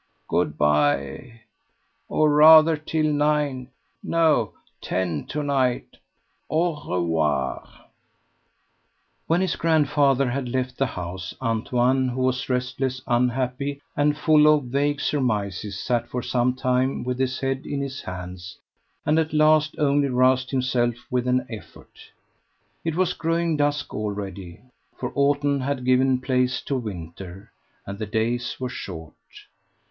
Good 0.27 0.57
bye 0.57 1.41
or 2.09 2.31
rather 2.33 2.75
till 2.75 3.13
nine 3.13 3.67
no, 4.01 4.53
ten 4.81 5.25
to 5.27 5.43
night, 5.43 5.97
au 6.49 6.73
revoir." 6.89 7.69
When 9.27 9.41
his 9.41 9.55
grandfather 9.55 10.31
had 10.31 10.49
left 10.49 10.79
the 10.79 10.87
house, 10.87 11.35
Antoine, 11.39 12.07
who 12.09 12.21
was 12.21 12.49
restless, 12.49 13.03
unhappy, 13.05 13.79
and 13.95 14.17
full 14.17 14.51
of 14.51 14.63
vague 14.63 14.99
surmises, 14.99 15.79
sat 15.79 16.07
for 16.07 16.23
some 16.23 16.55
time 16.55 17.03
with 17.03 17.19
his 17.19 17.39
head 17.39 17.67
in 17.67 17.79
his 17.79 18.01
hands, 18.01 18.57
and 19.05 19.19
at 19.19 19.33
last 19.33 19.75
only 19.77 20.07
roused 20.09 20.49
himself 20.49 20.95
with 21.11 21.27
an 21.27 21.45
effort. 21.47 21.99
It 22.83 22.95
was 22.95 23.13
growing 23.13 23.55
dusk 23.55 23.93
already, 23.93 24.61
for 24.97 25.11
autumn 25.13 25.59
had 25.59 25.85
given 25.85 26.19
place 26.21 26.59
to 26.61 26.75
winter, 26.75 27.51
and 27.85 27.99
the 27.99 28.07
days 28.07 28.59
were 28.59 28.67
short. 28.67 29.13